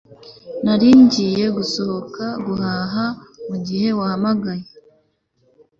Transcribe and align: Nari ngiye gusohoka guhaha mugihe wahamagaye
Nari 0.63 0.89
ngiye 1.03 1.45
gusohoka 1.57 2.23
guhaha 2.45 3.05
mugihe 3.47 3.87
wahamagaye 3.97 4.65